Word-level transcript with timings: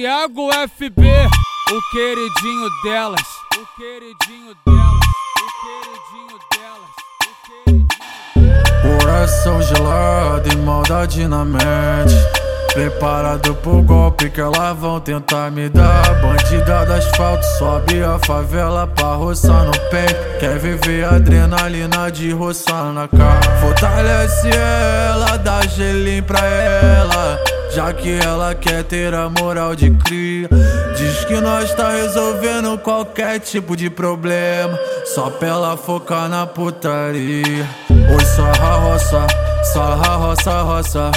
Tiago 0.00 0.48
FB, 0.50 1.02
o 1.02 1.82
queridinho 1.90 2.70
delas, 2.82 3.20
o 3.54 3.66
queridinho 3.76 4.56
delas, 4.64 5.04
o 5.36 5.46
queridinho 5.60 6.38
delas. 6.56 6.90
Coração 8.98 9.60
gelado 9.60 10.50
e 10.50 10.56
maldade 10.56 11.28
na 11.28 11.44
mente. 11.44 12.14
Preparado 12.72 13.54
pro 13.56 13.82
golpe 13.82 14.30
que 14.30 14.40
elas 14.40 14.74
vão 14.78 14.98
tentar 15.00 15.50
me 15.50 15.68
dar. 15.68 16.18
Bandida 16.22 16.86
do 16.86 16.94
asfalto 16.94 17.44
sobe 17.58 18.02
a 18.02 18.18
favela 18.20 18.86
pra 18.86 19.16
roçar 19.16 19.66
no 19.66 19.78
peito. 19.90 20.38
Quer 20.40 20.58
viver 20.58 21.04
adrenalina 21.04 22.10
de 22.10 22.32
roçar 22.32 22.90
na 22.94 23.06
cara. 23.06 23.60
Fortalece 23.60 24.48
ela, 24.48 25.36
dá 25.36 25.60
gelinho 25.66 26.22
pra 26.22 26.42
ela. 26.42 27.59
Já 27.72 27.92
que 27.92 28.18
ela 28.18 28.54
quer 28.54 28.82
ter 28.84 29.14
a 29.14 29.28
moral 29.28 29.76
de 29.76 29.90
cria 29.90 30.48
Diz 31.00 31.24
que 31.24 31.40
nós 31.40 31.72
tá 31.74 31.92
resolvendo 31.92 32.76
qualquer 32.78 33.40
tipo 33.40 33.74
de 33.74 33.88
problema. 33.88 34.78
Só 35.06 35.30
pra 35.30 35.48
ela 35.48 35.76
focar 35.76 36.28
na 36.28 36.46
putaria. 36.46 37.66
Oi, 37.88 38.24
sarra 38.26 38.76
roça, 38.76 39.26
sarra 39.72 40.16
roça, 40.16 40.62
roça. 40.62 41.10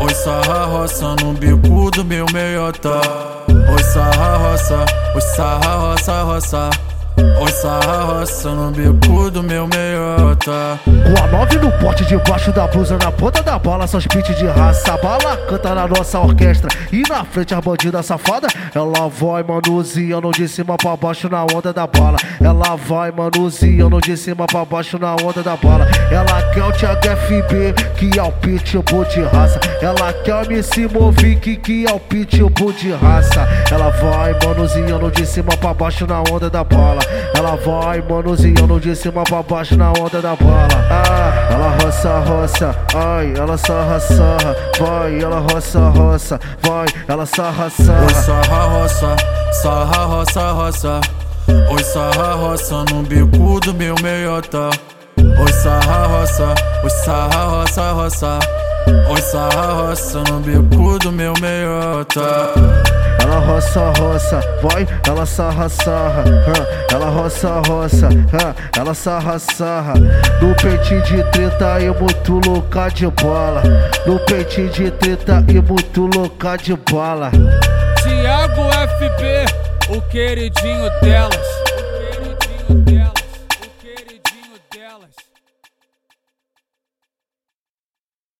Oi, 0.00 0.14
sarra 0.14 0.64
roça 0.64 1.16
no 1.22 1.34
bico 1.34 1.90
do 1.90 2.02
meu 2.02 2.24
meiota. 2.32 3.00
Oi, 3.48 3.82
sarra 3.82 4.36
roça, 4.38 4.86
oi, 5.14 5.20
sarra 5.20 5.76
roça, 5.76 6.22
roça. 6.22 6.70
Oi, 7.18 7.52
sarra 7.52 7.99
roça 8.20 8.50
no 8.54 8.70
bico 8.70 9.30
do 9.30 9.42
meu 9.42 9.66
meiota. 9.66 10.78
Com 10.84 11.24
a 11.24 11.26
nove 11.28 11.56
no 11.56 11.72
pote 11.78 12.04
debaixo 12.04 12.52
da 12.52 12.66
blusa 12.66 12.98
Na 12.98 13.10
ponta 13.10 13.42
da 13.42 13.58
bala, 13.58 13.86
só 13.86 13.98
beats 13.98 14.36
de 14.36 14.46
raça. 14.46 14.92
A 14.92 14.98
bala 14.98 15.36
canta 15.48 15.74
na 15.74 15.86
nossa 15.86 16.20
orquestra. 16.20 16.70
E 16.92 17.02
na 17.08 17.24
frente 17.24 17.54
a 17.54 17.60
bandida 17.60 18.02
safada 18.02 18.48
Ela 18.74 19.08
vai 19.08 19.42
manuseando 19.42 20.30
de 20.32 20.46
cima 20.48 20.76
pra 20.76 20.96
baixo 20.96 21.28
na 21.30 21.44
onda 21.44 21.72
da 21.72 21.86
bala. 21.86 22.18
Ela 22.40 22.76
vai 22.76 23.10
manuseando 23.10 24.00
de 24.00 24.16
cima 24.16 24.46
pra 24.46 24.64
baixo 24.64 24.98
na 24.98 25.14
onda 25.14 25.42
da 25.42 25.56
bala. 25.56 25.88
Ela 26.10 26.42
quer 26.52 26.64
o 26.64 26.72
Thiago 26.72 27.00
FB, 27.00 27.74
que 27.96 28.18
é 28.18 28.22
o 28.22 28.32
pitbull 28.32 29.04
de 29.04 29.22
raça. 29.22 29.58
Ela 29.80 30.12
quer 30.12 30.34
o 30.34 30.44
MC 30.44 30.88
Movic, 30.88 31.56
que 31.56 31.86
é 31.86 31.92
o 31.92 32.00
pitbull 32.00 32.72
de 32.72 32.92
raça. 32.92 33.48
Ela 33.70 33.90
vai 33.90 34.36
manuseando 34.44 35.10
de 35.10 35.24
cima 35.24 35.56
pra 35.56 35.72
baixo 35.72 36.06
na 36.06 36.20
onda 36.20 36.50
da 36.50 36.62
bala. 36.62 37.00
Ela 37.34 37.56
vai 37.56 38.02
manuseando 38.10 38.80
de 38.80 38.96
cima 38.96 39.22
pra 39.22 39.42
baixo 39.42 39.76
na 39.76 39.90
onda 39.92 40.20
da 40.20 40.34
bala. 40.34 40.68
Ah, 40.90 41.48
ela 41.52 41.76
roça, 41.80 42.18
roça, 42.18 42.76
ai, 42.94 43.32
ela 43.36 43.56
sarra, 43.56 44.00
sarra. 44.00 44.56
Vai, 44.78 45.22
ela 45.22 45.38
roça, 45.38 45.78
roça, 45.90 46.40
vai, 46.62 46.86
ela 47.06 47.24
sarra, 47.24 47.70
sarra. 47.70 48.06
Oi, 48.06 48.14
sarra, 48.14 48.64
roça, 48.66 49.16
sarra, 49.62 50.04
roça, 50.04 50.52
roça. 50.52 51.00
Oi, 51.70 51.84
sarra, 51.84 52.34
roça 52.34 52.84
no 52.90 53.02
bico 53.02 53.60
do 53.60 53.74
meu 53.74 53.94
meiota. 54.02 54.70
Oi, 55.16 55.52
sarra, 55.52 56.06
roça, 56.06 56.54
oi, 56.82 56.90
sarra, 56.90 57.44
roça, 57.44 57.92
roça. 57.92 58.38
Oi, 59.08 59.22
sarra, 59.22 59.72
roça 59.72 60.24
no 60.28 60.40
bico 60.40 60.98
do 60.98 61.12
meu 61.12 61.32
meiota. 61.40 62.52
Roça, 63.50 63.92
roça, 63.98 64.40
vai, 64.62 64.86
ela 65.08 65.26
sarra, 65.26 65.68
sarra. 65.68 66.22
Ela 66.88 67.06
roça, 67.06 67.60
roça, 67.66 68.08
ela 68.78 68.94
sarra, 68.94 69.40
sarra. 69.40 69.94
No 70.40 70.54
peitinho 70.54 71.02
de 71.02 71.20
treta 71.32 71.80
e 71.80 71.90
muito 71.90 72.40
louca 72.48 72.88
de 72.90 73.08
bola. 73.08 73.60
No 74.06 74.20
peitinho 74.20 74.70
de 74.70 74.88
treta 74.92 75.44
e 75.48 75.60
muito 75.60 76.08
louca 76.16 76.56
de 76.56 76.76
bala. 76.76 77.32
Tiago 78.00 78.70
FB, 78.70 79.96
o 79.96 80.00
queridinho 80.02 80.88
delas. 81.00 81.36
O 81.36 81.96
queridinho 81.98 82.84
delas, 82.84 83.12
o 83.58 83.82
queridinho 83.82 84.56
delas. 84.72 85.10